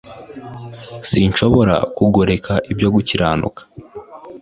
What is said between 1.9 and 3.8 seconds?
ku ngoreka ibyo gukiranuka